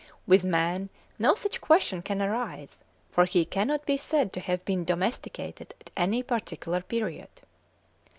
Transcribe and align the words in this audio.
With 0.25 0.43
man 0.43 0.89
no 1.19 1.35
such 1.35 1.61
question 1.61 2.01
can 2.01 2.23
arise, 2.23 2.83
for 3.11 3.25
he 3.25 3.45
cannot 3.45 3.85
be 3.85 3.97
said 3.97 4.33
to 4.33 4.39
have 4.39 4.65
been 4.65 4.83
domesticated 4.83 5.75
at 5.79 5.91
any 5.95 6.23
particular 6.23 6.81
period. 6.81 7.29